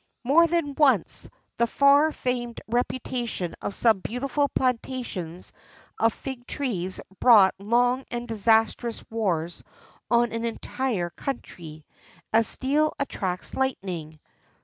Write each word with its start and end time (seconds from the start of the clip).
[XIII 0.25 0.33
60] 0.33 0.33
More 0.33 0.47
than 0.47 0.73
once 0.79 1.29
the 1.57 1.67
far 1.67 2.11
famed 2.11 2.59
reputation 2.67 3.53
of 3.61 3.75
some 3.75 3.99
beautiful 3.99 4.49
plantations 4.49 5.53
of 5.99 6.11
fig 6.11 6.47
trees 6.47 6.99
brought 7.19 7.53
long 7.59 8.05
and 8.09 8.27
disastrous 8.27 9.03
wars 9.11 9.63
on 10.09 10.31
an 10.31 10.43
entire 10.43 11.11
country, 11.11 11.85
as 12.33 12.47
steel 12.47 12.93
attracts 12.99 13.53
lightning. 13.53 14.19